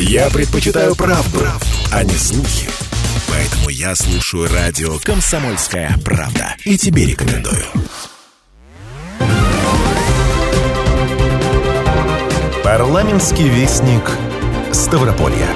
Я 0.00 0.30
предпочитаю 0.30 0.94
правду, 0.94 1.40
правду, 1.40 1.66
а 1.92 2.04
не 2.04 2.14
слухи. 2.14 2.68
Поэтому 3.28 3.68
я 3.68 3.96
слушаю 3.96 4.48
радио 4.48 4.96
«Комсомольская 5.02 5.92
правда». 6.04 6.54
И 6.64 6.78
тебе 6.78 7.04
рекомендую. 7.04 7.64
Парламентский 12.62 13.48
вестник 13.48 14.08
Ставрополья. 14.70 15.48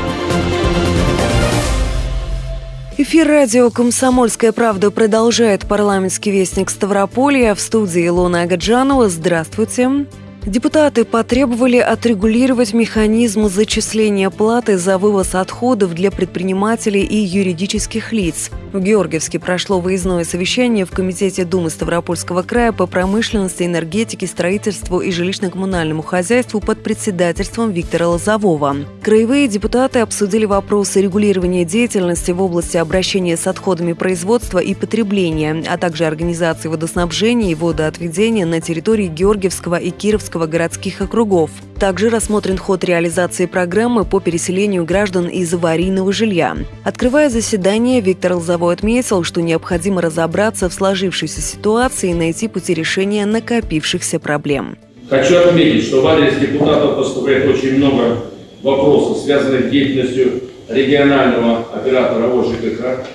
Эфир 2.99 3.29
радио 3.29 3.71
«Комсомольская 3.71 4.51
правда» 4.51 4.91
продолжает 4.91 5.69
парламентский 5.69 6.33
вестник 6.33 6.69
Ставрополья. 6.69 7.55
В 7.55 7.61
студии 7.61 8.09
Илона 8.09 8.43
Агаджанова. 8.43 9.09
Здравствуйте. 9.09 10.07
Депутаты 10.45 11.05
потребовали 11.05 11.77
отрегулировать 11.77 12.75
механизм 12.75 13.49
зачисления 13.49 14.29
платы 14.29 14.77
за 14.77 14.99
вывоз 14.99 15.37
отходов 15.37 15.95
для 15.95 16.11
предпринимателей 16.11 17.03
и 17.03 17.17
юридических 17.17 18.13
лиц. 18.13 18.50
В 18.73 18.81
Георгиевске 18.81 19.39
прошло 19.39 19.79
выездное 19.79 20.25
совещание 20.25 20.85
в 20.85 20.91
Комитете 20.91 21.45
Думы 21.45 21.71
Ставропольского 21.71 22.43
края 22.43 22.73
по 22.73 22.86
промышленности, 22.86 23.63
энергетике, 23.63 24.27
строительству 24.27 25.00
и 25.00 25.11
жилищно-коммунальному 25.11 26.03
хозяйству 26.03 26.59
под 26.59 26.83
председательством 26.83 27.71
Виктора 27.71 28.09
Лозового. 28.09 28.77
Краевые 29.00 29.47
депутаты 29.47 30.00
обсудили 30.00 30.47
вопросы 30.47 31.03
регулирования 31.03 31.64
деятельности 31.64 32.33
в 32.33 32.42
области 32.42 32.78
обращения 32.78 33.36
с 33.36 33.47
отходами 33.47 33.92
производства 33.92 34.59
и 34.59 34.75
потребления, 34.75 35.62
а 35.69 35.78
также 35.78 36.05
организации 36.05 36.69
водоснабжения 36.69 37.53
и 37.53 37.55
водоотведения 37.55 38.47
на 38.47 38.61
территории 38.61 39.06
Георгиевского 39.06 39.77
и 39.77 39.91
Кировского 39.91 40.31
Московского 40.33 40.47
городских 40.47 41.00
округов. 41.03 41.50
Также 41.78 42.09
рассмотрен 42.09 42.56
ход 42.56 42.84
реализации 42.84 43.45
программы 43.45 44.05
по 44.05 44.19
переселению 44.19 44.84
граждан 44.86 45.28
из 45.28 45.53
аварийного 45.53 46.11
жилья. 46.11 46.56
Открывая 46.84 47.28
заседание, 47.28 48.00
Виктор 48.00 48.34
Лозовой 48.34 48.72
отметил, 48.72 49.25
что 49.25 49.42
необходимо 49.42 50.00
разобраться 50.00 50.70
в 50.70 50.72
сложившейся 50.72 51.42
ситуации 51.42 52.10
и 52.10 52.14
найти 52.14 52.48
пути 52.48 52.72
решения 52.72 53.27
накопившихся 53.27 54.19
проблем. 54.19 54.78
Хочу 55.10 55.36
отметить, 55.36 55.84
что 55.84 56.00
в 56.00 56.06
адрес 56.06 56.36
депутатов 56.38 56.97
поступает 56.97 57.47
очень 57.48 57.77
много 57.77 58.20
вопросов, 58.62 59.25
связанных 59.25 59.66
с 59.66 59.70
деятельностью 59.70 60.44
регионального 60.70 61.66
оператора 61.75 62.33
ОЖКХ, 62.41 63.06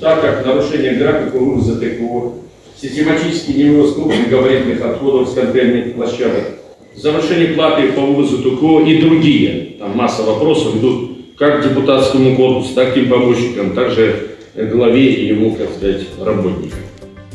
так 0.00 0.20
как 0.20 0.44
нарушение 0.44 0.96
графика 0.96 1.38
вывоза 1.38 1.80
ТКО, 1.80 2.32
систематический 2.78 3.54
невывоз 3.54 3.94
крупных 3.94 4.28
габаритных 4.28 4.84
отходов 4.84 5.30
с 5.30 5.32
контейнерных 5.32 5.94
площадок, 5.94 6.65
завышение 6.96 7.54
платы 7.54 7.92
по 7.92 8.00
вывозу 8.00 8.38
ТКО 8.38 8.84
и 8.86 9.00
другие. 9.00 9.76
Там 9.78 9.96
масса 9.96 10.22
вопросов 10.22 10.76
идут 10.76 11.10
как 11.36 11.62
депутатскому 11.62 12.34
корпусу, 12.36 12.74
так 12.74 12.96
и 12.96 13.02
помощникам, 13.02 13.74
также 13.74 14.36
главе 14.54 15.12
и 15.12 15.26
его, 15.26 15.50
как 15.50 15.70
сказать, 15.70 16.02
работникам. 16.18 16.80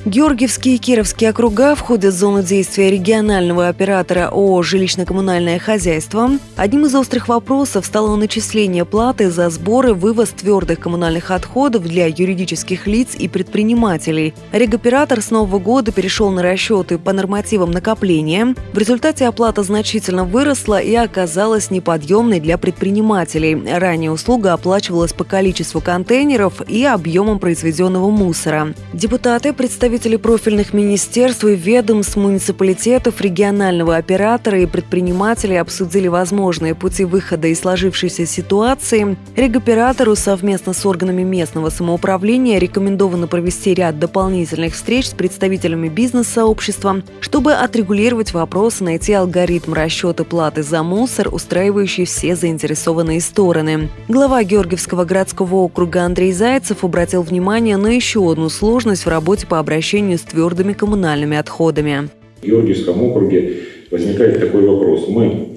Георгиевские 0.03 0.75
и 0.75 0.77
Кировские 0.79 1.29
округа 1.29 1.75
входят 1.75 2.15
в 2.15 2.17
зону 2.17 2.41
действия 2.41 2.89
регионального 2.89 3.67
оператора 3.67 4.29
ООО 4.29 4.63
«Жилищно-коммунальное 4.63 5.59
хозяйство». 5.59 6.31
Одним 6.55 6.87
из 6.87 6.95
острых 6.95 7.27
вопросов 7.27 7.85
стало 7.85 8.15
начисление 8.15 8.83
платы 8.83 9.29
за 9.29 9.47
сборы 9.51 9.93
вывоз 9.93 10.29
твердых 10.29 10.79
коммунальных 10.79 11.29
отходов 11.29 11.83
для 11.83 12.07
юридических 12.07 12.87
лиц 12.87 13.09
и 13.13 13.27
предпринимателей. 13.27 14.33
Регоператор 14.51 15.21
с 15.21 15.29
нового 15.29 15.59
года 15.59 15.91
перешел 15.91 16.31
на 16.31 16.41
расчеты 16.41 16.97
по 16.97 17.13
нормативам 17.13 17.69
накопления. 17.69 18.55
В 18.73 18.77
результате 18.79 19.27
оплата 19.27 19.61
значительно 19.61 20.25
выросла 20.25 20.79
и 20.79 20.95
оказалась 20.95 21.69
неподъемной 21.69 22.39
для 22.39 22.57
предпринимателей. 22.57 23.55
Ранее 23.71 24.09
услуга 24.09 24.53
оплачивалась 24.53 25.13
по 25.13 25.25
количеству 25.25 25.79
контейнеров 25.79 26.67
и 26.67 26.83
объемам 26.85 27.37
произведенного 27.37 28.09
мусора. 28.09 28.73
Депутаты 28.93 29.53
представили 29.53 29.90
представители 29.91 30.15
профильных 30.15 30.73
министерств 30.73 31.43
и 31.43 31.53
ведомств, 31.53 32.15
муниципалитетов, 32.15 33.19
регионального 33.19 33.97
оператора 33.97 34.61
и 34.61 34.65
предпринимателей 34.65 35.57
обсудили 35.57 36.07
возможные 36.07 36.75
пути 36.75 37.03
выхода 37.03 37.49
из 37.49 37.59
сложившейся 37.59 38.25
ситуации. 38.25 39.17
Регоператору 39.35 40.15
совместно 40.15 40.71
с 40.71 40.85
органами 40.85 41.23
местного 41.23 41.69
самоуправления 41.69 42.57
рекомендовано 42.57 43.27
провести 43.27 43.73
ряд 43.73 43.99
дополнительных 43.99 44.75
встреч 44.75 45.07
с 45.09 45.13
представителями 45.13 45.89
бизнес-сообщества, 45.89 47.01
чтобы 47.19 47.51
отрегулировать 47.51 48.31
вопрос 48.31 48.79
и 48.79 48.85
найти 48.85 49.11
алгоритм 49.11 49.73
расчета 49.73 50.23
платы 50.23 50.63
за 50.63 50.83
мусор, 50.83 51.27
устраивающий 51.29 52.05
все 52.05 52.37
заинтересованные 52.37 53.19
стороны. 53.19 53.89
Глава 54.07 54.41
Георгиевского 54.45 55.03
городского 55.03 55.55
округа 55.55 56.03
Андрей 56.03 56.31
Зайцев 56.31 56.85
обратил 56.85 57.23
внимание 57.23 57.75
на 57.75 57.87
еще 57.87 58.31
одну 58.31 58.47
сложность 58.47 59.05
в 59.05 59.09
работе 59.09 59.45
по 59.45 59.59
обращению 59.59 59.80
обращению 59.81 60.19
с 60.19 60.21
твердыми 60.21 60.73
коммунальными 60.73 61.35
отходами. 61.35 62.09
В 62.39 62.45
Георгиевском 62.45 63.01
округе 63.01 63.53
возникает 63.89 64.39
такой 64.39 64.61
вопрос. 64.61 65.07
Мы 65.07 65.47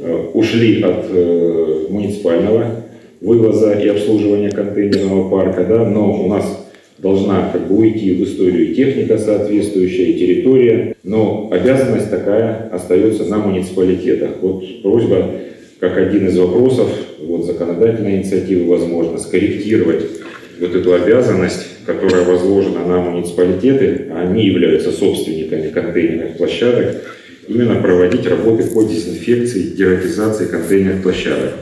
э, 0.00 0.30
ушли 0.34 0.82
от 0.82 1.04
э, 1.08 1.86
муниципального 1.88 2.86
вывоза 3.20 3.74
и 3.74 3.86
обслуживания 3.86 4.50
контейнерного 4.50 5.30
парка, 5.30 5.64
да, 5.64 5.88
но 5.88 6.24
у 6.24 6.28
нас 6.28 6.66
должна 6.98 7.50
как 7.52 7.68
бы 7.68 7.76
уйти 7.76 8.14
в 8.14 8.24
историю 8.24 8.74
техника 8.74 9.16
соответствующая, 9.16 10.14
территория, 10.14 10.96
но 11.04 11.48
обязанность 11.52 12.10
такая 12.10 12.68
остается 12.72 13.26
на 13.26 13.38
муниципалитетах. 13.38 14.30
Вот 14.42 14.64
просьба, 14.82 15.30
как 15.78 15.96
один 15.96 16.26
из 16.26 16.36
вопросов, 16.36 16.88
вот 17.20 17.44
законодательной 17.44 18.16
инициативы, 18.16 18.68
возможно, 18.68 19.18
скорректировать 19.18 20.04
вот 20.60 20.74
эту 20.74 20.94
обязанность, 20.94 21.77
которая 21.88 22.22
возложена 22.22 22.84
на 22.84 23.00
муниципалитеты, 23.00 24.12
они 24.14 24.44
являются 24.44 24.92
собственниками 24.92 25.70
контейнерных 25.70 26.36
площадок, 26.36 26.96
именно 27.48 27.76
проводить 27.76 28.26
работы 28.26 28.64
по 28.64 28.82
дезинфекции 28.82 29.62
и 29.62 29.70
дератизации 29.74 30.44
контейнерных 30.44 31.02
площадок. 31.02 31.52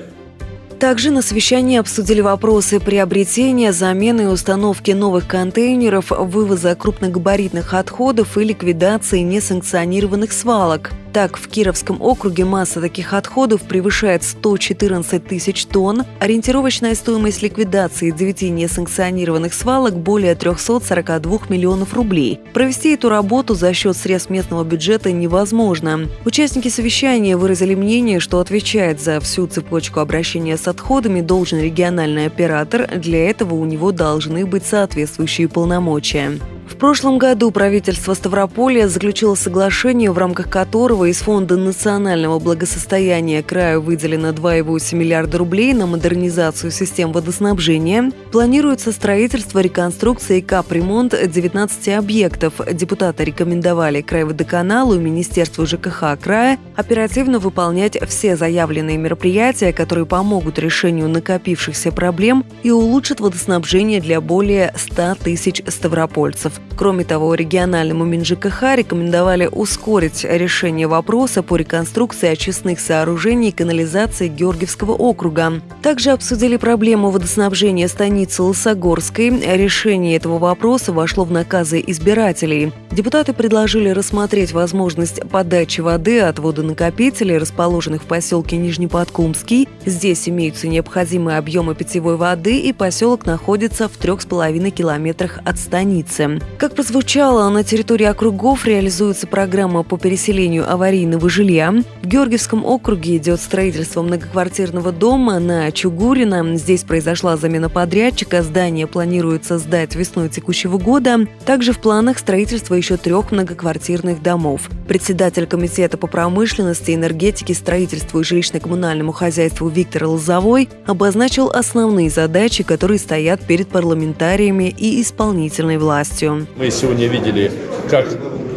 Также 0.81 1.13
на 1.13 1.23
совещании 1.23 1.79
обсудили 1.79 2.21
вопросы 2.21 2.81
приобретения, 2.81 3.73
замены 3.73 4.23
и 4.23 4.27
установки 4.27 4.91
новых 4.91 5.29
контейнеров, 5.29 6.11
вывоза 6.11 6.75
крупногабаритных 6.75 7.73
отходов 7.73 8.37
и 8.37 8.43
ликвидации 8.45 9.21
несанкционированных 9.21 10.33
свалок– 10.33 10.91
так, 11.17 11.39
в 11.39 11.49
Кировском 11.49 12.03
округе 12.03 12.45
масса 12.45 12.79
таких 12.83 13.15
отходов 13.15 13.63
превышает 13.63 14.23
114 14.23 15.27
тысяч 15.27 15.65
тонн. 15.65 16.05
Ориентировочная 16.21 16.95
стоимость 16.95 17.41
ликвидации 17.41 18.11
9 18.11 18.43
несанкционированных 18.51 19.55
свалок 19.55 19.97
более 19.97 20.35
342 20.35 21.39
миллионов 21.49 21.95
рублей. 21.95 22.39
Провести 22.53 22.93
эту 22.93 23.09
работу 23.09 23.55
за 23.55 23.73
счет 23.73 23.97
средств 23.97 24.29
местного 24.29 24.63
бюджета 24.63 25.11
невозможно. 25.11 26.07
Участники 26.27 26.69
совещания 26.69 27.39
выразили 27.39 27.75
мнение, 27.75 28.21
что 28.21 28.39
отвечает 28.39 29.01
за 29.01 29.19
всю 29.21 29.47
цепочку 29.47 30.01
обращения 30.01 30.59
с 30.59 30.69
отходами 30.69 31.23
должен 31.23 31.59
региональный 31.59 32.27
оператор. 32.27 32.91
Для 32.95 33.31
этого 33.31 33.55
у 33.55 33.65
него 33.65 33.91
должны 33.91 34.45
быть 34.45 34.67
соответствующие 34.67 35.49
полномочия. 35.49 36.39
В 36.67 36.79
прошлом 36.79 37.19
году 37.19 37.53
правительство 37.53 38.13
Ставрополя 38.15 38.89
заключило 38.89 39.35
соглашение, 39.35 40.11
в 40.11 40.19
рамках 40.19 40.51
которого 40.51 41.05
из 41.07 41.19
Фонда 41.19 41.57
национального 41.57 42.39
благосостояния 42.39 43.43
краю 43.43 43.81
выделено 43.81 44.31
2,8 44.31 44.97
миллиарда 44.97 45.39
рублей 45.39 45.73
на 45.73 45.87
модернизацию 45.87 46.71
систем 46.73 47.13
водоснабжения. 47.13 48.11
Планируется 48.33 48.93
строительство, 48.93 49.61
реконструкция 49.61 50.39
и 50.39 50.43
капремонт 50.43 51.15
19 51.15 51.89
объектов. 51.91 52.55
Депутаты 52.73 53.25
рекомендовали 53.25 54.03
Краеводоканалу 54.03 54.97
и 54.97 54.99
Министерству 54.99 55.67
ЖКХ 55.67 56.19
края 56.21 56.59
оперативно 56.75 57.39
выполнять 57.39 57.97
все 58.09 58.37
заявленные 58.37 58.99
мероприятия, 58.99 59.73
которые 59.73 60.05
помогут 60.05 60.59
решению 60.59 61.09
накопившихся 61.09 61.93
проблем 61.93 62.45
и 62.65 62.71
улучшат 62.71 63.21
водоснабжение 63.21 64.01
для 64.01 64.21
более 64.21 64.75
100 64.77 65.15
тысяч 65.23 65.63
ставропольцев. 65.69 66.56
Кроме 66.77 67.05
того, 67.05 67.35
региональному 67.35 68.05
МинЖКХ 68.05 68.75
рекомендовали 68.77 69.49
ускорить 69.51 70.25
решение 70.25 70.87
вопроса 70.87 71.43
по 71.43 71.57
реконструкции 71.57 72.29
очистных 72.29 72.81
сооружений 72.81 73.49
и 73.49 73.53
канализации 73.53 74.29
Георгиевского 74.29 74.93
округа. 74.93 75.63
Также 75.83 76.11
обсудили 76.11 76.59
проблему 76.59 77.11
водоснабжения 77.11 77.89
станицы 77.89 78.43
Лосогорской. 78.43 79.31
Решение 79.31 80.17
этого 80.17 80.39
вопроса 80.39 80.93
вошло 80.93 81.25
в 81.25 81.31
наказы 81.31 81.83
избирателей. 81.87 82.73
Депутаты 82.91 83.33
предложили 83.33 83.89
рассмотреть 83.89 84.53
возможность 84.53 85.21
подачи 85.31 85.81
воды 85.81 86.21
от 86.21 86.39
водонакопителей, 86.39 87.39
расположенных 87.39 88.03
в 88.03 88.07
поселке 88.07 88.59
Нижнеподкумский. 88.59 89.69
Здесь 89.87 90.29
имеются 90.29 90.69
необходимые 90.69 91.39
объемы 91.39 91.75
питьевой 91.75 92.17
воды, 92.17 92.59
и 92.59 92.75
поселок 92.75 93.25
находится 93.25 93.89
в 93.89 93.93
трех 93.93 94.21
с 94.21 94.27
половиной 94.27 94.71
километрах 94.71 95.39
от 95.45 95.59
станицы. 95.59 96.41
Как 96.59 96.75
прозвучало, 96.75 97.49
на 97.51 97.65
территории 97.65 98.07
округов 98.07 98.65
реализуется 98.65 99.27
программа 99.27 99.83
по 99.83 99.99
переселению 99.99 100.71
аварийного 100.71 101.29
жилья. 101.29 101.75
В 102.03 102.07
Георгиевском 102.07 102.65
округе 102.65 103.19
идет 103.19 103.41
строительство 103.43 104.01
многоквартирного 104.01 104.91
дома 104.91 105.39
на 105.39 105.71
Чугурина. 105.71 106.57
Здесь 106.57 106.83
произошла 106.83 107.37
замена 107.37 107.69
подрядчика. 107.69 108.43
Здание 108.43 108.87
планируется 108.87 109.59
сдать 109.59 109.95
весной 109.95 110.31
текущего 110.31 110.79
года. 110.79 111.27
Также 111.45 111.73
в 111.73 111.79
планах 111.79 112.19
строительство 112.19 112.75
еще 112.75 112.97
трех 112.97 113.33
многоквартирных 113.33 114.23
домов. 114.23 114.71
Председатель 114.89 115.47
Комитета 115.47 115.99
по 115.99 116.07
промышленности, 116.07 116.95
энергетике, 116.95 117.55
строительству 117.55 118.21
и 118.21 118.23
жилищно-коммунальному 118.23 119.13
хозяйству 119.13 119.69
Виктор 119.69 120.05
Лозовой 120.05 120.69
обозначил 120.87 121.51
основные 121.51 122.09
задачи, 122.09 122.63
которые 122.63 122.99
стоят 122.99 123.43
перед 123.43 123.69
парламентариями 123.69 124.75
и 124.77 125.03
исполнительной 125.03 125.79
властью. 125.79 126.36
Мы 126.57 126.71
сегодня 126.71 127.07
видели, 127.07 127.51
как, 127.91 128.07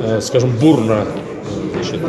э, 0.01 0.19
скажем, 0.21 0.51
бурно 0.57 1.05
значит, 1.73 2.01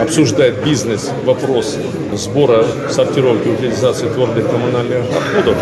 обсуждает 0.00 0.64
бизнес 0.64 1.10
вопрос 1.24 1.76
сбора, 2.14 2.64
сортировки, 2.90 3.48
утилизации 3.48 4.08
твердых 4.08 4.50
коммунальных 4.50 5.04
отходов. 5.04 5.56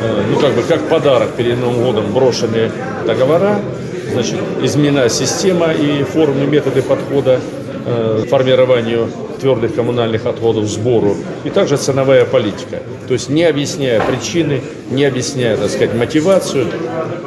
Э, 0.00 0.22
ну, 0.30 0.38
как 0.38 0.52
бы, 0.54 0.62
как 0.62 0.88
подарок 0.88 1.34
перед 1.34 1.58
Новым 1.58 1.84
годом 1.84 2.12
брошенные 2.12 2.70
договора, 3.06 3.60
значит, 4.12 4.36
изменена 4.62 5.08
система 5.08 5.72
и 5.72 6.04
формы, 6.04 6.46
методы 6.46 6.82
подхода 6.82 7.40
формированию 8.28 9.10
твердых 9.40 9.74
коммунальных 9.74 10.26
отходов, 10.26 10.64
сбору, 10.66 11.16
и 11.44 11.50
также 11.50 11.76
ценовая 11.76 12.24
политика. 12.24 12.80
То 13.06 13.12
есть 13.12 13.28
не 13.28 13.44
объясняя 13.44 14.00
причины, 14.00 14.62
не 14.90 15.04
объясняя, 15.04 15.56
так 15.56 15.68
сказать, 15.68 15.94
мотивацию. 15.94 16.66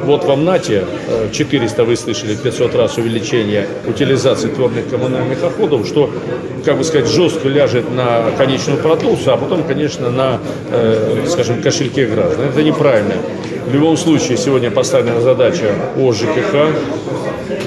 Вот 0.03 0.23
в 0.23 0.31
Амнате 0.31 0.85
400 1.31 1.83
вы 1.83 1.95
слышали, 1.95 2.35
500 2.35 2.75
раз 2.75 2.97
увеличение 2.97 3.67
утилизации 3.85 4.47
твердых 4.49 4.89
коммунальных 4.89 5.43
отходов, 5.43 5.85
что, 5.85 6.09
как 6.65 6.77
бы 6.77 6.83
сказать, 6.83 7.07
жестко 7.07 7.47
ляжет 7.47 7.91
на 7.93 8.31
конечную 8.37 8.79
продукцию, 8.79 9.33
а 9.33 9.37
потом, 9.37 9.63
конечно, 9.63 10.09
на, 10.09 10.39
э, 10.71 11.25
скажем, 11.27 11.61
кошельке 11.61 12.07
граждан. 12.07 12.49
Это 12.49 12.63
неправильно. 12.63 13.13
В 13.67 13.73
любом 13.73 13.97
случае, 13.97 14.37
сегодня 14.37 14.71
поставлена 14.71 15.21
задача 15.21 15.75
о 15.97 16.13
ЖКХ, 16.13 16.73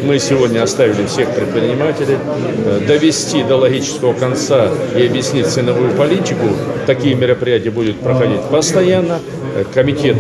мы 0.05 0.19
сегодня 0.19 0.63
оставили 0.63 1.07
всех 1.07 1.35
предпринимателей, 1.35 2.17
э, 2.65 2.81
довести 2.87 3.43
до 3.43 3.57
логического 3.57 4.13
конца 4.13 4.71
и 4.97 5.07
объяснить 5.07 5.47
ценовую 5.47 5.93
политику. 5.93 6.49
Такие 6.87 7.15
мероприятия 7.15 7.71
будут 7.71 7.99
проходить 8.01 8.43
постоянно. 8.51 9.21
Э, 9.55 9.65
комитет, 9.75 10.17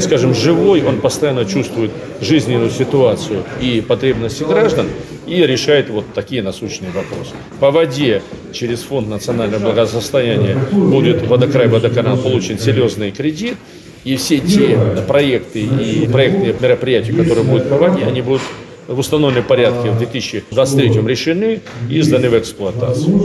скажем, 0.00 0.34
живой, 0.34 0.82
он 0.82 1.00
постоянно 1.00 1.44
чувствует 1.44 1.90
жизненную 2.20 2.70
ситуацию 2.70 3.44
и 3.60 3.80
потребности 3.80 4.42
граждан 4.42 4.88
и 5.26 5.46
решает 5.46 5.90
вот 5.90 6.04
такие 6.14 6.42
насущные 6.42 6.90
вопросы. 6.90 7.32
По 7.60 7.70
воде 7.70 8.22
через 8.52 8.80
Фонд 8.82 9.08
национального 9.08 9.62
благосостояния 9.62 10.56
будет 10.72 11.26
водокрай 11.26 11.68
водоканал 11.68 12.16
получен 12.16 12.58
серьезный 12.58 13.10
кредит, 13.10 13.56
и 14.04 14.16
все 14.16 14.38
те 14.38 14.78
проекты 15.08 15.60
и 15.60 16.06
проектные 16.06 16.54
мероприятия, 16.58 17.12
которые 17.12 17.44
будут 17.44 17.68
по 17.70 17.76
воде, 17.76 18.04
они 18.04 18.20
будут 18.20 18.42
в 18.88 18.98
установленном 18.98 19.44
порядке 19.44 19.90
в 19.90 19.98
2023 19.98 20.88
решены 21.06 21.60
и 21.90 22.00
сданы 22.02 22.28
в 22.28 22.38
эксплуатацию. 22.38 23.20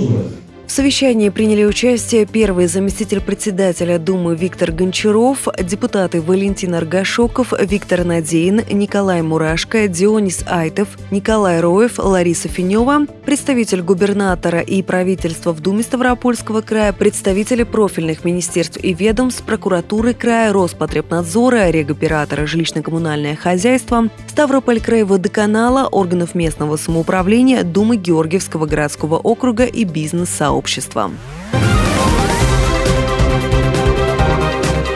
В 0.69 0.71
совещании 0.71 1.29
приняли 1.29 1.63
участие 1.63 2.27
первый 2.27 2.67
заместитель 2.67 3.21
председателя 3.21 3.97
Думы 3.97 4.35
Виктор 4.35 4.71
Гончаров, 4.71 5.47
депутаты 5.63 6.21
Валентин 6.21 6.75
Аргашоков, 6.75 7.53
Виктор 7.59 8.05
Надеин, 8.05 8.61
Николай 8.71 9.23
Мурашко, 9.23 9.87
Дионис 9.87 10.43
Айтов, 10.45 10.89
Николай 11.09 11.59
Роев, 11.59 11.97
Лариса 11.97 12.49
Финева, 12.49 13.07
представитель 13.25 13.81
губернатора 13.81 14.59
и 14.59 14.83
правительства 14.83 15.53
в 15.53 15.59
Думе 15.59 15.81
Ставропольского 15.81 16.61
края, 16.61 16.93
представители 16.93 17.63
профильных 17.63 18.23
министерств 18.23 18.77
и 18.77 18.93
ведомств, 18.93 19.41
прокуратуры 19.41 20.13
края, 20.13 20.53
Роспотребнадзора, 20.53 21.71
регоператора 21.71 22.45
жилищно-коммунальное 22.45 23.35
хозяйство, 23.35 24.09
Ставрополь 24.27 24.79
водоканала, 25.03 25.87
органов 25.87 26.35
местного 26.35 26.77
самоуправления, 26.77 27.63
Думы 27.63 27.97
Георгиевского 27.97 28.67
городского 28.67 29.17
округа 29.17 29.65
и 29.65 29.83
бизнес-сообщества 29.83 30.58
обществом. 30.59 31.17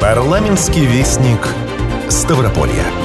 Парламентский 0.01 0.85
вестник 0.85 1.47
Ставрополья. 2.09 3.02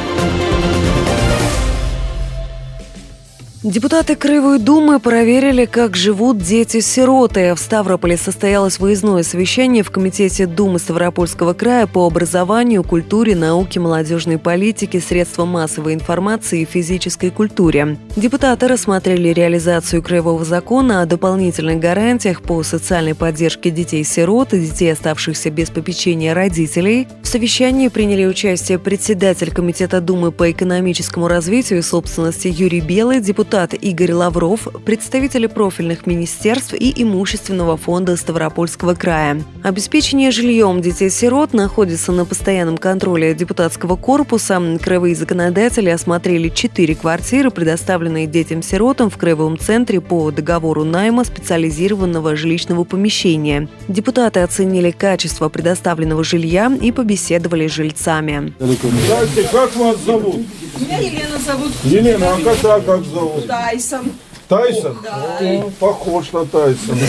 Депутаты 3.65 4.15
Краевой 4.15 4.61
Думы 4.61 5.01
проверили, 5.01 5.65
как 5.65 5.97
живут 5.97 6.39
дети-сироты. 6.39 7.57
В 7.57 7.59
Ставрополе 7.59 8.17
состоялось 8.17 8.79
выездное 8.79 9.25
совещание 9.25 9.83
в 9.83 9.91
Комитете 9.91 10.47
Думы 10.47 10.79
Ставропольского 10.79 11.55
края 11.55 11.89
по 11.89 12.07
образованию, 12.07 12.85
культуре, 12.85 13.35
науке, 13.35 13.81
молодежной 13.81 14.39
политике, 14.39 15.01
средствам 15.01 15.49
массовой 15.49 15.95
информации 15.95 16.61
и 16.61 16.67
физической 16.67 17.31
культуре. 17.31 17.99
Депутаты 18.15 18.69
рассмотрели 18.69 19.31
реализацию 19.31 20.05
Краевого 20.05 20.45
закона 20.45 21.03
о 21.03 21.07
дополнительных 21.07 21.81
гарантиях 21.81 22.43
по 22.43 22.63
социальной 22.63 23.17
поддержке 23.17 23.73
детей-сирот 23.73 24.55
и 24.55 24.61
детей, 24.61 24.93
оставшихся 24.93 25.51
без 25.51 25.71
попечения 25.71 26.33
родителей. 26.33 27.09
В 27.25 27.27
совещании 27.27 27.89
приняли 27.89 28.25
участие 28.25 28.79
председатель 28.79 29.51
Комитета 29.51 30.01
Думы 30.01 30.31
по 30.31 30.49
экономическому 30.49 31.27
развитию 31.27 31.81
и 31.81 31.83
собственности 31.83 32.47
Юрий 32.47 32.81
Белый, 32.81 33.21
депутат 33.21 33.48
депутат 33.49 33.73
Игорь 33.73 34.13
Лавров, 34.13 34.69
представители 34.85 35.47
профильных 35.47 36.07
министерств 36.07 36.75
и 36.75 36.93
имущественного 37.03 37.79
фонда 37.79 38.15
Ставропольского 38.15 38.93
края. 38.93 39.43
Обеспечение 39.63 40.31
жильем 40.33 40.83
детей-сирот 40.83 41.55
находится 41.55 42.13
на 42.13 42.27
постоянном 42.27 42.77
контроле 42.77 43.35
депутатского 43.35 43.97
корпуса. 43.97 44.61
Краевые 44.83 45.15
законодатели 45.15 45.89
осмотрели 45.89 46.51
четыре 46.51 46.95
квартиры, 46.95 47.51
предоставленные 47.51 48.27
детям-сиротам 48.27 49.09
в 49.09 49.17
Краевом 49.17 49.59
центре 49.59 50.03
по 50.03 50.31
договору 50.31 50.85
найма 50.85 51.25
специализированного 51.25 52.37
жилищного 52.37 52.85
помещения. 52.85 53.67
Депутаты 53.89 54.41
оценили 54.41 54.91
качество 54.91 55.49
предоставленного 55.49 56.23
жилья 56.23 56.71
и 56.83 56.93
побеседовали 56.93 57.67
с 57.67 57.73
жильцами. 57.73 58.53
Здравствуйте, 58.59 59.49
как 59.51 59.75
вас 59.75 59.97
зовут? 60.05 60.37
Меня 60.81 60.99
Елена 60.99 61.39
зовут. 61.39 61.73
Елена, 61.85 62.35
а 62.35 62.41
кота 62.41 62.81
как 62.81 63.05
зовут? 63.05 63.47
Тайсон. 63.47 64.13
Тайсон? 64.49 64.99
Да. 65.03 65.39
О, 65.41 65.71
похож 65.79 66.33
на 66.33 66.47
Тайсона. 66.47 67.01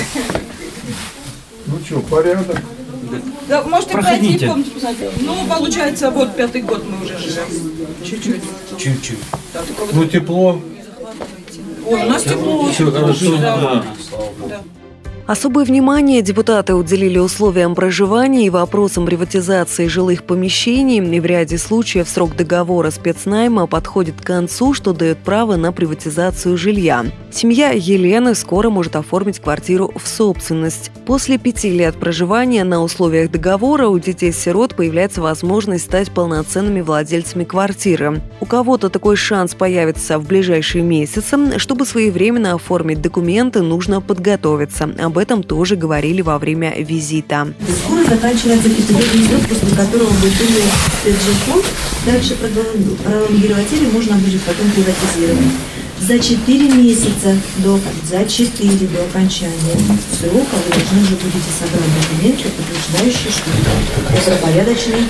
Ну 1.68 1.80
что, 1.86 2.00
порядок? 2.02 2.58
Да, 3.48 3.64
можете 3.64 3.94
пройти 3.94 4.38
в 4.38 4.48
комнату 4.48 4.72
посмотреть. 4.72 5.12
Ну, 5.22 5.36
получается, 5.48 6.12
вот 6.12 6.36
пятый 6.36 6.62
год 6.62 6.84
мы 6.86 7.04
уже 7.06 7.18
живем. 7.18 7.46
Чуть-чуть. 8.06 8.44
Чуть-чуть. 8.78 9.20
Да, 9.54 9.62
Ну 9.92 10.06
тепло. 10.06 10.62
Ой, 11.88 12.04
у 12.04 12.06
нас 12.10 12.24
тепло. 12.24 12.70
Все 12.72 12.92
хорошо. 12.92 13.38
Да. 13.38 13.84
Да. 14.48 14.62
Особое 15.30 15.64
внимание 15.64 16.24
депутаты 16.24 16.74
уделили 16.74 17.20
условиям 17.20 17.76
проживания 17.76 18.48
и 18.48 18.50
вопросам 18.50 19.06
приватизации 19.06 19.86
жилых 19.86 20.24
помещений. 20.24 20.98
И 20.98 21.20
в 21.20 21.26
ряде 21.28 21.60
случаев 21.60 22.10
срок 22.10 22.36
договора 22.36 22.90
спецнайма 22.90 23.68
подходит 23.68 24.20
к 24.20 24.26
концу, 24.26 24.74
что 24.74 24.92
дает 24.92 25.20
право 25.20 25.56
на 25.56 25.72
приватизацию 25.72 26.58
жилья. 26.58 27.06
Семья 27.32 27.70
Елены 27.70 28.34
скоро 28.34 28.72
может 28.72 28.96
оформить 28.96 29.38
квартиру 29.38 29.94
в 29.96 30.08
собственность. 30.08 30.90
После 31.06 31.38
пяти 31.38 31.70
лет 31.70 31.96
проживания 32.00 32.64
на 32.64 32.82
условиях 32.82 33.30
договора 33.30 33.88
у 33.88 34.00
детей-сирот 34.00 34.76
появляется 34.76 35.22
возможность 35.22 35.86
стать 35.86 36.10
полноценными 36.10 36.82
владельцами 36.82 37.44
квартиры. 37.44 38.20
У 38.40 38.48
кого-то 38.48 38.90
такой 38.90 39.16
шанс 39.16 39.54
появится 39.54 40.18
в 40.18 40.26
ближайшие 40.26 40.84
месяцы. 40.84 41.60
Чтобы 41.60 41.86
своевременно 41.86 42.54
оформить 42.54 43.00
документы, 43.00 43.62
нужно 43.62 44.02
подготовиться. 44.02 44.90
Об 44.98 45.19
этом 45.20 45.44
тоже 45.44 45.76
говорили 45.76 46.22
во 46.22 46.40
время 46.40 46.74
визита. 46.82 47.54
Скоро 47.86 48.04
заканчивается 48.04 48.70
пятилетний 48.70 49.26
срок, 49.28 49.42
после 49.48 49.76
которого 49.76 50.10
принят 50.20 50.72
спецжилфонд. 51.02 51.66
Дальше 52.06 52.36
пролонгировать 52.36 53.72
или 53.74 53.92
можно 53.92 54.16
будет 54.16 54.42
потом 54.42 54.72
приватизировать. 54.72 55.54
За 56.02 56.18
4 56.18 56.70
месяца 56.70 57.38
до, 57.58 57.80
за 58.10 58.26
4 58.26 58.70
до 58.88 59.04
окончания 59.04 59.78
срока 60.18 60.56
вы 60.56 60.72
должны 60.72 61.02
уже 61.02 61.16
будете 61.16 61.52
собрать 61.60 61.90
документы, 62.02 62.46
подтверждающие, 62.50 63.32
что 63.32 63.50
это 63.52 64.26
добропорядочный 64.26 65.04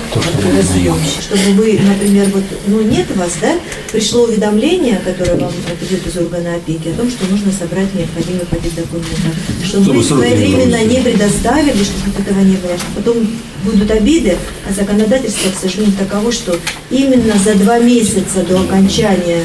разъем. 0.57 0.97
Чтобы 1.21 1.53
вы, 1.53 1.79
например, 1.79 2.29
вот, 2.33 2.43
ну 2.67 2.81
нет 2.81 3.05
вас, 3.15 3.33
да, 3.41 3.55
пришло 3.91 4.23
уведомление, 4.23 5.01
которое 5.03 5.37
вам 5.37 5.51
придет 5.79 6.05
из 6.07 6.17
органа 6.17 6.55
опеки, 6.55 6.89
о 6.89 6.93
том, 6.93 7.09
что 7.09 7.25
нужно 7.29 7.51
собрать 7.51 7.93
необходимый 7.93 8.45
пакет 8.45 8.75
документов. 8.75 9.35
Чтобы 9.63 9.93
вы 9.93 10.03
своевременно 10.03 10.83
не 10.85 11.01
предоставили, 11.01 11.83
чтобы 11.83 12.19
этого 12.19 12.39
не 12.39 12.57
было, 12.57 12.77
что 12.77 12.87
потом 12.95 13.27
будут 13.63 13.91
обиды, 13.91 14.37
а 14.67 14.73
законодательство, 14.73 15.49
к 15.51 15.59
сожалению, 15.59 15.95
таково, 15.97 16.31
что 16.31 16.57
именно 16.89 17.37
за 17.37 17.55
два 17.55 17.79
месяца 17.79 18.43
до 18.47 18.61
окончания 18.61 19.43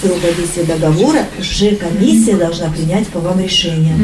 срока 0.00 0.32
действия 0.36 0.64
договора 0.64 1.26
уже 1.38 1.76
комиссия 1.76 2.36
должна 2.36 2.70
принять 2.70 3.06
по 3.08 3.20
вам 3.20 3.40
решение. 3.40 3.94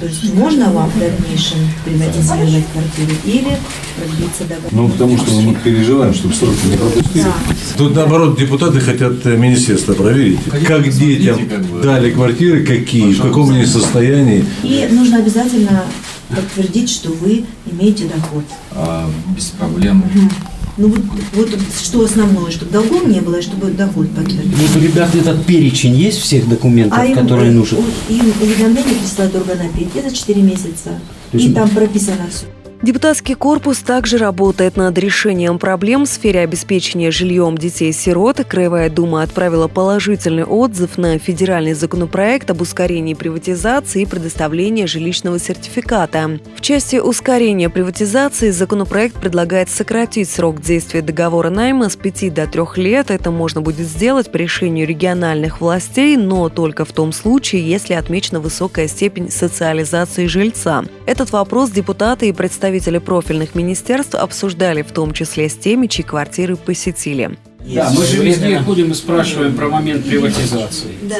То 0.00 0.06
есть 0.06 0.34
можно 0.34 0.72
вам 0.72 0.90
в 0.90 0.98
дальнейшем 0.98 1.58
приватизировать 1.84 2.64
квартиру 2.72 3.16
или 3.24 3.56
продлиться 3.96 4.44
договор? 4.44 4.72
Ну, 4.72 4.88
потому 4.88 5.16
что 5.16 5.40
мы 5.40 5.54
переживаем, 5.54 6.12
чтобы 6.12 6.34
сроки 6.34 6.66
не 6.68 6.76
пропустили. 6.76 7.22
Да. 7.22 7.34
Тут, 7.78 7.94
наоборот, 7.94 8.38
депутаты 8.38 8.80
хотят 8.80 9.24
э, 9.24 9.36
министерство 9.36 9.94
проверить, 9.94 10.40
как 10.66 10.88
детям 10.90 11.38
дали 11.82 12.10
квартиры, 12.10 12.66
какие, 12.66 13.14
в 13.14 13.22
каком 13.22 13.50
они 13.50 13.64
состоянии. 13.64 14.44
И 14.64 14.86
нужно 14.90 15.18
обязательно 15.18 15.84
подтвердить, 16.28 16.90
что 16.90 17.10
вы 17.12 17.44
имеете 17.70 18.04
доход. 18.04 18.44
А, 18.72 19.08
без 19.36 19.46
проблем. 19.46 20.04
Угу. 20.12 20.53
Ну 20.76 20.88
вот, 20.88 21.00
вот 21.34 21.48
что 21.80 22.04
основное, 22.04 22.50
чтобы 22.50 22.72
долгов 22.72 23.06
не 23.06 23.20
было, 23.20 23.36
и 23.36 23.42
чтобы 23.42 23.68
доход 23.68 24.10
подтвердить. 24.10 24.56
Вот 24.56 24.76
у 24.76 24.84
ребят 24.84 25.14
этот 25.14 25.46
перечень 25.46 25.94
есть 25.94 26.18
всех 26.18 26.48
документов, 26.48 26.98
а 27.00 27.14
которые 27.14 27.52
им, 27.52 27.58
нужны? 27.58 27.78
Им 28.08 28.32
уведомление 28.40 28.96
присылает 28.96 29.36
орган 29.36 29.60
опеки 29.60 30.02
за 30.02 30.14
4 30.14 30.42
месяца. 30.42 30.98
И 31.32 31.52
там 31.52 31.68
прописано 31.68 32.26
все. 32.30 32.46
Депутатский 32.84 33.34
корпус 33.34 33.78
также 33.78 34.18
работает 34.18 34.76
над 34.76 34.98
решением 34.98 35.58
проблем 35.58 36.04
в 36.04 36.06
сфере 36.06 36.40
обеспечения 36.40 37.10
жильем 37.10 37.56
детей-сирот. 37.56 38.44
Краевая 38.44 38.90
дума 38.90 39.22
отправила 39.22 39.68
положительный 39.68 40.44
отзыв 40.44 40.98
на 40.98 41.18
федеральный 41.18 41.72
законопроект 41.72 42.50
об 42.50 42.60
ускорении 42.60 43.14
приватизации 43.14 44.02
и 44.02 44.06
предоставлении 44.06 44.84
жилищного 44.84 45.38
сертификата. 45.38 46.38
В 46.56 46.60
части 46.60 46.96
ускорения 46.96 47.70
приватизации 47.70 48.50
законопроект 48.50 49.18
предлагает 49.18 49.70
сократить 49.70 50.28
срок 50.28 50.60
действия 50.60 51.00
договора 51.00 51.48
найма 51.48 51.88
с 51.88 51.96
5 51.96 52.34
до 52.34 52.46
3 52.46 52.82
лет. 52.82 53.10
Это 53.10 53.30
можно 53.30 53.62
будет 53.62 53.86
сделать 53.86 54.30
по 54.30 54.36
решению 54.36 54.86
региональных 54.86 55.62
властей, 55.62 56.18
но 56.18 56.50
только 56.50 56.84
в 56.84 56.92
том 56.92 57.12
случае, 57.14 57.66
если 57.66 57.94
отмечена 57.94 58.40
высокая 58.40 58.88
степень 58.88 59.30
социализации 59.30 60.26
жильца. 60.26 60.84
Этот 61.06 61.32
вопрос 61.32 61.70
депутаты 61.70 62.28
и 62.28 62.32
представители 62.32 62.73
представители 62.74 62.98
профильных 62.98 63.54
министерств 63.54 64.16
обсуждали 64.16 64.82
в 64.82 64.90
том 64.90 65.12
числе 65.12 65.48
с 65.48 65.54
теми, 65.54 65.86
чьи 65.86 66.04
квартиры 66.04 66.56
посетили. 66.56 67.38
Да, 67.72 67.88
мы 67.96 68.04
же 68.04 68.22
везде 68.22 68.58
ходим 68.58 68.90
и 68.90 68.94
спрашиваем 68.94 69.54
про 69.54 69.68
момент 69.68 70.04
приватизации. 70.04 70.90
Да. 71.02 71.16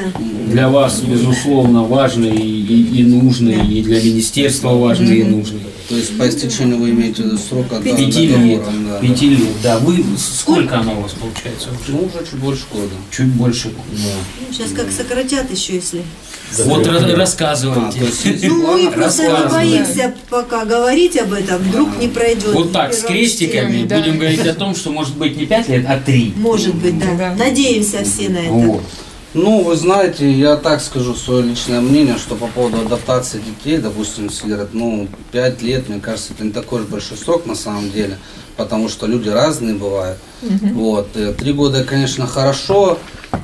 Для 0.51 0.69
вас, 0.69 1.01
безусловно, 1.01 1.85
важный 1.85 2.37
и, 2.37 3.01
и 3.01 3.05
нужный, 3.05 3.65
и 3.67 3.83
для 3.83 4.03
министерства 4.03 4.71
важный 4.71 5.19
и 5.19 5.23
нужный. 5.23 5.61
То 5.89 5.97
есть 5.97 6.17
по 6.17 6.29
истечению 6.29 6.79
вы 6.79 6.91
имеете 6.91 7.37
срок 7.37 7.73
от 7.73 7.85
Пяти 7.85 8.27
лет. 8.27 8.63
Да. 8.89 8.99
Пяти 9.01 9.31
лет, 9.31 9.63
да. 9.63 9.79
Вы 9.79 10.05
сколько 10.17 10.79
она 10.79 10.93
у 10.93 11.03
вас 11.03 11.13
получается? 11.13 11.69
Ну, 11.89 12.05
уже 12.05 12.25
чуть 12.25 12.39
больше 12.39 12.65
года. 12.73 12.95
Чуть 13.11 13.29
больше, 13.29 13.71
да. 13.71 14.53
Сейчас 14.53 14.71
как 14.73 14.91
сократят 14.91 15.51
еще, 15.51 15.75
если 15.75 16.03
вот 16.63 16.85
да. 16.85 17.17
рассказывайте. 17.17 18.01
А, 18.03 18.49
ну, 18.49 18.77
мы 18.77 18.91
просто 18.91 19.49
боимся 19.51 20.15
пока 20.31 20.65
говорить 20.65 21.19
об 21.19 21.33
этом, 21.33 21.59
вдруг 21.59 21.99
не 21.99 22.09
пройдет. 22.09 22.53
Вот 22.53 22.73
так, 22.73 22.95
с 22.95 23.03
крестиками 23.03 23.85
да. 23.85 23.99
будем 23.99 24.19
говорить 24.19 24.47
о 24.47 24.55
том, 24.55 24.75
что 24.75 24.91
может 24.91 25.17
быть 25.17 25.37
не 25.37 25.47
5 25.47 25.69
лет, 25.69 25.85
а 25.89 25.99
3. 25.99 26.35
Может 26.37 26.75
быть, 26.77 26.99
да. 26.99 27.15
да. 27.17 27.35
Надеемся 27.35 28.05
все 28.05 28.29
на 28.29 28.39
это. 28.39 28.53
Вот. 28.53 28.83
Ну, 29.35 29.63
вы 29.63 29.75
знаете, 29.75 30.31
я 30.31 30.55
так 30.55 30.81
скажу 30.81 31.13
свое 31.17 31.43
личное 31.43 31.81
мнение, 31.81 32.17
что 32.19 32.37
по 32.37 32.47
поводу 32.47 32.83
адаптации 32.83 33.41
детей, 33.41 33.79
допустим, 33.79 34.27
если 34.27 34.47
говорят, 34.47 34.69
ну, 34.73 35.09
5 35.33 35.61
лет, 35.63 35.89
мне 35.89 36.01
кажется, 36.01 36.35
это 36.35 36.45
не 36.45 36.53
такой 36.53 36.83
уж 36.83 36.87
большой 36.87 37.17
срок 37.17 37.45
на 37.45 37.57
самом 37.57 37.91
деле, 37.91 38.19
потому 38.57 38.89
что 38.89 39.09
люди 39.09 39.29
разные 39.29 39.75
бывают. 39.75 40.19
Угу. 40.43 40.69
Вот, 40.75 41.09
э, 41.17 41.33
три 41.33 41.53
года, 41.53 41.83
конечно, 41.83 42.29
хорошо, 42.29 43.01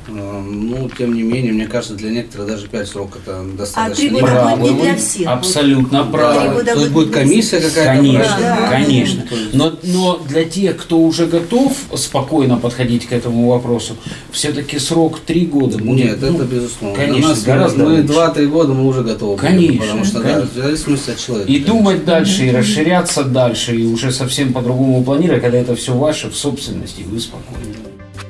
ну, 0.08 0.88
тем 0.96 1.14
не 1.14 1.22
менее, 1.22 1.52
мне 1.52 1.66
кажется, 1.66 1.94
для 1.94 2.10
некоторых 2.10 2.48
даже 2.48 2.68
5 2.68 2.88
срок 2.88 3.18
это 3.22 3.42
достаточно. 3.56 3.92
А 3.92 3.96
три 3.96 4.08
года 4.08 4.26
право. 4.26 4.56
будет 4.56 4.74
не 4.74 4.82
для 4.82 4.96
всех. 4.96 5.28
Абсолютно 5.28 6.02
будет. 6.04 6.12
право. 6.12 6.64
То 6.64 6.74
есть 6.74 6.90
будет 6.90 7.12
комиссия 7.12 7.60
какая-то? 7.60 8.02
Конечно, 8.02 8.36
да. 8.38 8.68
конечно. 8.70 9.24
Но, 9.52 9.72
но 9.82 10.18
для 10.28 10.44
тех, 10.44 10.76
кто 10.76 10.98
уже 10.98 11.26
готов 11.26 11.76
спокойно 11.94 12.56
подходить 12.56 13.06
к 13.06 13.12
этому 13.12 13.48
вопросу, 13.48 13.96
все-таки 14.30 14.78
срок 14.78 15.20
3 15.20 15.46
года 15.46 15.78
будет. 15.78 16.04
Нет, 16.04 16.18
ну, 16.20 16.34
это 16.34 16.44
безусловно. 16.44 16.96
Конечно, 16.96 17.28
нас, 17.30 17.42
гораздо 17.42 17.84
Мы 17.84 17.98
2-3 17.98 18.46
года 18.46 18.72
мы 18.72 18.86
уже 18.86 19.02
готовы. 19.02 19.36
Конечно. 19.36 19.66
Будем, 19.66 19.80
потому 19.80 20.04
что, 20.04 20.20
конечно. 20.20 20.42
да, 20.42 20.48
в 20.60 20.64
зависимости 20.64 21.10
от 21.10 21.18
человека. 21.18 21.50
И 21.50 21.54
конечно. 21.54 21.74
думать 21.74 22.04
дальше, 22.04 22.46
и 22.46 22.50
расширяться 22.50 23.24
дальше, 23.24 23.76
и 23.76 23.86
уже 23.86 24.12
совсем 24.12 24.52
по-другому 24.52 25.02
планировать, 25.02 25.42
когда 25.42 25.58
это 25.58 25.74
все 25.74 25.94
ваше 25.94 26.30
в 26.30 26.36
собственности, 26.36 27.02
вы 27.02 27.20
спокойны 27.20 27.69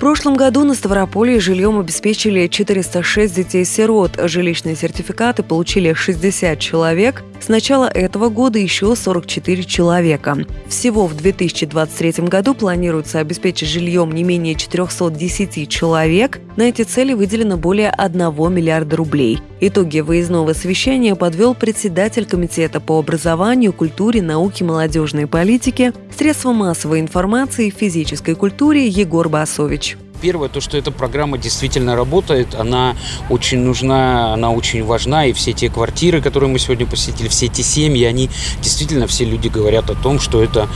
прошлом 0.00 0.34
году 0.34 0.64
на 0.64 0.74
Ставрополье 0.74 1.38
жильем 1.40 1.78
обеспечили 1.78 2.46
406 2.46 3.36
детей-сирот. 3.36 4.18
Жилищные 4.18 4.74
сертификаты 4.74 5.42
получили 5.42 5.92
60 5.92 6.58
человек. 6.58 7.22
С 7.38 7.48
начала 7.48 7.84
этого 7.84 8.30
года 8.30 8.58
еще 8.58 8.96
44 8.96 9.62
человека. 9.62 10.38
Всего 10.66 11.06
в 11.06 11.14
2023 11.14 12.24
году 12.24 12.54
планируется 12.54 13.18
обеспечить 13.18 13.68
жильем 13.68 14.10
не 14.12 14.24
менее 14.24 14.54
410 14.54 15.68
человек. 15.68 16.40
На 16.56 16.62
эти 16.62 16.82
цели 16.82 17.12
выделено 17.12 17.58
более 17.58 17.90
1 17.90 18.18
миллиарда 18.52 18.96
рублей. 18.96 19.38
Итоги 19.62 20.00
выездного 20.00 20.54
совещания 20.54 21.14
подвел 21.14 21.54
председатель 21.54 22.24
Комитета 22.24 22.80
по 22.80 22.98
образованию, 22.98 23.74
культуре, 23.74 24.22
науке, 24.22 24.64
молодежной 24.64 25.26
политике, 25.26 25.92
средствам 26.16 26.56
массовой 26.56 27.00
информации 27.00 27.66
и 27.66 27.70
физической 27.70 28.34
культуре 28.34 28.86
Егор 28.88 29.28
Басович. 29.28 29.98
Первое, 30.20 30.48
то, 30.48 30.60
что 30.60 30.76
эта 30.76 30.90
программа 30.90 31.38
действительно 31.38 31.96
работает, 31.96 32.54
она 32.54 32.94
очень 33.30 33.58
нужна, 33.58 34.34
она 34.34 34.50
очень 34.50 34.84
важна, 34.84 35.26
и 35.26 35.32
все 35.32 35.52
те 35.52 35.70
квартиры, 35.70 36.20
которые 36.20 36.50
мы 36.50 36.58
сегодня 36.58 36.86
посетили, 36.86 37.28
все 37.28 37.46
эти 37.46 37.62
семьи, 37.62 38.04
они 38.04 38.28
действительно, 38.60 39.06
все 39.06 39.24
люди 39.24 39.48
говорят 39.48 39.88
о 39.88 39.94
том, 39.94 40.20
что 40.20 40.42
это 40.42 40.68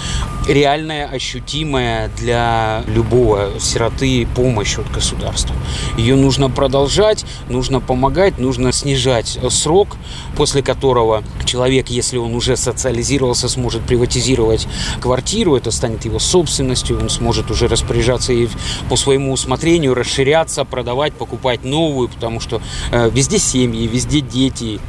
реальная, 0.48 1.06
ощутимая 1.08 2.10
для 2.16 2.84
любого 2.86 3.50
сироты 3.60 4.26
помощь 4.34 4.78
от 4.78 4.90
государства. 4.90 5.54
Ее 5.98 6.16
нужно 6.16 6.48
продолжать, 6.48 7.26
нужно 7.48 7.80
помогать, 7.80 8.38
нужно 8.38 8.72
снижать 8.72 9.38
срок, 9.50 9.96
после 10.36 10.62
которого 10.62 11.22
человек, 11.44 11.88
если 11.88 12.16
он 12.16 12.34
уже 12.34 12.56
социализировался, 12.56 13.48
сможет 13.48 13.82
приватизировать 13.82 14.66
квартиру, 15.00 15.56
это 15.56 15.70
станет 15.70 16.04
его 16.06 16.18
собственностью, 16.18 16.98
он 16.98 17.10
сможет 17.10 17.50
уже 17.50 17.68
распоряжаться 17.68 18.32
и 18.32 18.48
по 18.88 18.96
своему 18.96 19.33
усмотрению 19.34 19.94
расширяться, 19.94 20.64
продавать, 20.64 21.12
покупать 21.12 21.64
новую, 21.64 22.08
потому 22.08 22.40
что 22.40 22.62
э, 22.90 23.10
везде 23.10 23.38
семьи, 23.38 23.86
везде 23.86 24.20
дети, 24.20 24.80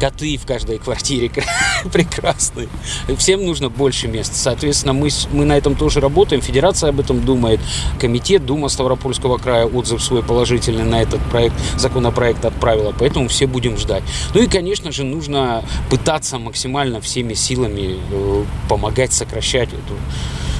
коты 0.00 0.36
в 0.36 0.46
каждой 0.46 0.78
квартире 0.78 1.30
прекрасные. 1.92 2.68
Всем 3.16 3.44
нужно 3.44 3.68
больше 3.68 4.08
мест. 4.08 4.34
Соответственно, 4.34 4.92
мы, 4.92 5.08
мы 5.32 5.44
на 5.44 5.56
этом 5.56 5.74
тоже 5.74 6.00
работаем. 6.00 6.42
Федерация 6.42 6.90
об 6.90 7.00
этом 7.00 7.24
думает. 7.24 7.60
Комитет, 7.98 8.44
Дума 8.44 8.68
Ставропольского 8.68 9.38
края 9.38 9.66
отзыв 9.66 10.02
свой 10.02 10.22
положительный 10.22 10.84
на 10.84 11.00
этот 11.00 11.20
проект, 11.30 11.54
законопроект 11.76 12.44
отправила. 12.44 12.94
Поэтому 12.98 13.28
все 13.28 13.46
будем 13.46 13.76
ждать. 13.78 14.02
Ну 14.34 14.42
и, 14.42 14.46
конечно 14.46 14.92
же, 14.92 15.04
нужно 15.04 15.64
пытаться 15.90 16.38
максимально 16.38 17.00
всеми 17.00 17.34
силами 17.34 17.98
э, 18.10 18.44
помогать 18.68 19.12
сокращать 19.12 19.68
эту 19.68 19.94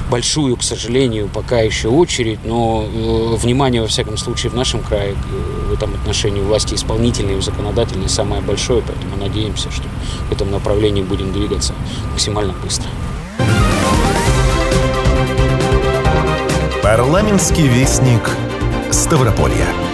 большую, 0.09 0.55
к 0.57 0.63
сожалению, 0.63 1.29
пока 1.33 1.59
еще 1.59 1.89
очередь, 1.89 2.39
но 2.45 2.85
э, 2.85 3.35
внимание, 3.35 3.81
во 3.81 3.87
всяком 3.87 4.17
случае, 4.17 4.51
в 4.51 4.55
нашем 4.55 4.81
крае 4.81 5.11
э, 5.11 5.69
в 5.69 5.73
этом 5.73 5.93
отношении 5.93 6.41
власти 6.41 6.75
исполнительные 6.75 7.37
и 7.37 7.41
законодательные 7.41 8.09
самое 8.09 8.41
большое, 8.41 8.81
поэтому 8.85 9.15
надеемся, 9.17 9.71
что 9.71 9.83
в 10.29 10.31
этом 10.31 10.51
направлении 10.51 11.01
будем 11.01 11.33
двигаться 11.33 11.73
максимально 12.11 12.53
быстро. 12.63 12.89
Парламентский 16.83 17.67
вестник 17.67 18.29
Ставрополья. 18.91 19.84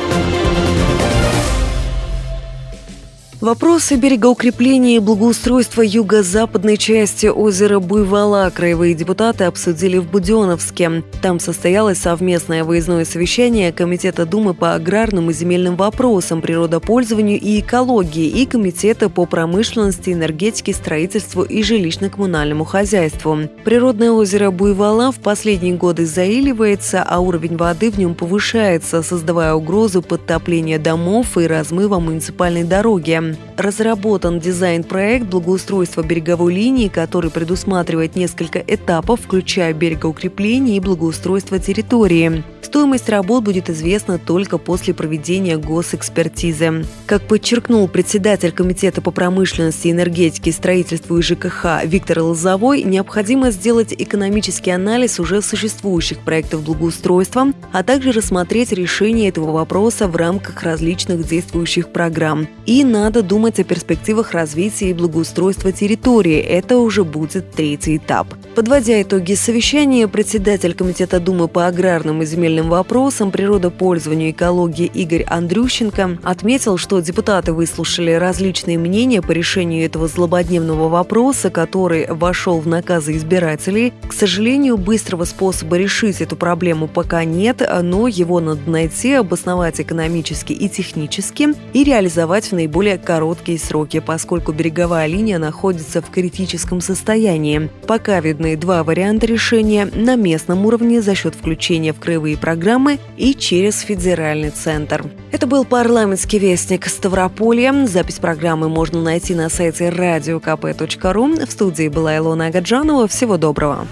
Вопросы 3.41 3.95
берегоукрепления 3.95 4.97
и 4.97 4.99
благоустройства 4.99 5.81
юго-западной 5.81 6.77
части 6.77 7.25
озера 7.25 7.79
Буйвола 7.79 8.51
краевые 8.53 8.93
депутаты 8.93 9.45
обсудили 9.45 9.97
в 9.97 10.05
Буденновске. 10.05 11.01
Там 11.23 11.39
состоялось 11.39 11.97
совместное 11.97 12.63
выездное 12.63 13.03
совещание 13.03 13.71
Комитета 13.71 14.27
Думы 14.27 14.53
по 14.53 14.75
аграрным 14.75 15.31
и 15.31 15.33
земельным 15.33 15.75
вопросам, 15.75 16.39
природопользованию 16.39 17.39
и 17.39 17.61
экологии 17.61 18.27
и 18.27 18.45
Комитета 18.45 19.09
по 19.09 19.25
промышленности, 19.25 20.11
энергетике, 20.11 20.71
строительству 20.71 21.41
и 21.41 21.63
жилищно-коммунальному 21.63 22.63
хозяйству. 22.63 23.39
Природное 23.63 24.11
озеро 24.11 24.51
Буйвола 24.51 25.11
в 25.11 25.17
последние 25.17 25.73
годы 25.73 26.05
заиливается, 26.05 27.01
а 27.01 27.17
уровень 27.17 27.57
воды 27.57 27.89
в 27.89 27.97
нем 27.97 28.13
повышается, 28.13 29.01
создавая 29.01 29.55
угрозу 29.55 30.03
подтопления 30.03 30.77
домов 30.77 31.39
и 31.39 31.47
размыва 31.47 31.97
муниципальной 31.97 32.65
дороги. 32.65 33.30
Разработан 33.57 34.39
дизайн-проект 34.39 35.25
благоустройства 35.27 36.03
береговой 36.03 36.53
линии, 36.53 36.87
который 36.87 37.31
предусматривает 37.31 38.15
несколько 38.15 38.59
этапов, 38.59 39.21
включая 39.21 39.73
берегоукрепление 39.73 40.77
и 40.77 40.79
благоустройство 40.79 41.59
территории. 41.59 42.43
Стоимость 42.61 43.09
работ 43.09 43.43
будет 43.43 43.69
известна 43.69 44.17
только 44.17 44.57
после 44.57 44.93
проведения 44.93 45.57
госэкспертизы. 45.57 46.85
Как 47.05 47.21
подчеркнул 47.23 47.87
председатель 47.89 48.51
Комитета 48.51 49.01
по 49.01 49.11
промышленности, 49.11 49.91
энергетике, 49.91 50.53
строительству 50.53 51.17
и 51.17 51.21
ЖКХ 51.21 51.83
Виктор 51.83 52.19
Лозовой, 52.19 52.83
необходимо 52.83 53.51
сделать 53.51 53.93
экономический 53.97 54.71
анализ 54.71 55.19
уже 55.19 55.41
существующих 55.41 56.19
проектов 56.19 56.63
благоустройства, 56.63 57.47
а 57.73 57.83
также 57.83 58.11
рассмотреть 58.11 58.71
решение 58.71 59.29
этого 59.29 59.51
вопроса 59.51 60.07
в 60.07 60.15
рамках 60.15 60.63
различных 60.63 61.27
действующих 61.27 61.89
программ. 61.89 62.47
И 62.65 62.83
надо 62.83 63.20
думать 63.21 63.59
о 63.59 63.63
перспективах 63.63 64.33
развития 64.33 64.89
и 64.89 64.93
благоустройства 64.93 65.71
территории. 65.71 66.39
Это 66.39 66.77
уже 66.77 67.03
будет 67.03 67.51
третий 67.51 67.97
этап. 67.97 68.27
Подводя 68.55 69.01
итоги 69.01 69.33
совещания, 69.33 70.07
председатель 70.07 70.73
Комитета 70.73 71.19
Думы 71.19 71.47
по 71.47 71.67
аграрным 71.67 72.21
и 72.21 72.25
земельным 72.25 72.69
вопросам 72.69 73.31
природопользованию 73.31 74.29
и 74.29 74.31
экологии 74.31 74.85
Игорь 74.85 75.23
Андрющенко 75.23 76.19
отметил, 76.23 76.77
что 76.77 76.99
депутаты 76.99 77.53
выслушали 77.53 78.11
различные 78.11 78.77
мнения 78.77 79.21
по 79.21 79.31
решению 79.31 79.85
этого 79.85 80.07
злободневного 80.07 80.89
вопроса, 80.89 81.49
который 81.49 82.07
вошел 82.07 82.59
в 82.59 82.67
наказы 82.67 83.15
избирателей. 83.15 83.93
К 84.07 84.13
сожалению, 84.13 84.77
быстрого 84.77 85.23
способа 85.25 85.77
решить 85.77 86.21
эту 86.21 86.35
проблему 86.35 86.87
пока 86.87 87.23
нет, 87.23 87.61
но 87.81 88.07
его 88.07 88.39
надо 88.39 88.69
найти, 88.69 89.13
обосновать 89.13 89.79
экономически 89.79 90.53
и 90.53 90.67
технически 90.67 91.49
и 91.73 91.83
реализовать 91.83 92.45
в 92.47 92.51
наиболее 92.53 92.97
короткие 93.11 93.59
сроки, 93.59 93.99
поскольку 93.99 94.53
береговая 94.53 95.05
линия 95.05 95.37
находится 95.37 96.01
в 96.01 96.09
критическом 96.09 96.79
состоянии. 96.79 97.69
Пока 97.85 98.21
видны 98.21 98.55
два 98.55 98.85
варианта 98.85 99.25
решения 99.25 99.85
на 99.93 100.15
местном 100.15 100.65
уровне 100.65 101.01
за 101.01 101.13
счет 101.13 101.35
включения 101.35 101.91
в 101.91 101.99
краевые 101.99 102.37
программы 102.37 102.99
и 103.17 103.33
через 103.33 103.81
федеральный 103.81 104.51
центр. 104.51 105.03
Это 105.29 105.45
был 105.45 105.65
парламентский 105.65 106.39
вестник 106.39 106.85
Ставрополья. 106.85 107.85
Запись 107.85 108.19
программы 108.19 108.69
можно 108.69 109.01
найти 109.01 109.35
на 109.35 109.49
сайте 109.49 109.89
radiokp.ru. 109.89 111.45
В 111.45 111.51
студии 111.51 111.89
была 111.89 112.15
Илона 112.15 112.45
Агаджанова. 112.45 113.09
Всего 113.09 113.35
доброго. 113.35 113.87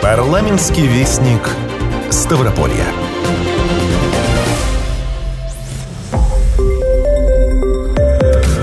Парламентский 0.00 0.86
вестник 0.86 1.42
Ставрополья. 2.10 2.86